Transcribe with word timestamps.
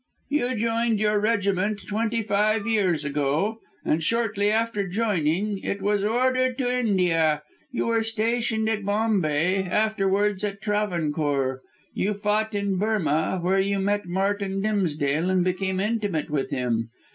"You 0.31 0.55
joined 0.55 0.99
your 0.99 1.19
regiment 1.19 1.79
twenty 1.87 2.23
five 2.23 2.65
years 2.65 3.05
ago, 3.05 3.59
and 3.85 4.01
shortly 4.01 4.49
after 4.49 4.87
joining 4.87 5.59
it 5.59 5.79
was 5.79 6.03
ordered 6.03 6.57
to 6.57 6.73
India. 6.75 7.43
You 7.71 7.85
were 7.85 8.01
stationed 8.01 8.67
at 8.67 8.83
Bombay, 8.83 9.63
afterwards 9.63 10.43
at 10.43 10.59
Travancore. 10.59 11.61
You 11.93 12.15
fought 12.15 12.55
in 12.55 12.79
Burmah, 12.79 13.41
where 13.43 13.59
you 13.59 13.77
met 13.77 14.07
Martin 14.07 14.59
Dimsdale, 14.63 15.29
and 15.29 15.43
became 15.43 15.79
intimate 15.79 16.31
with 16.31 16.49
him. 16.49 16.89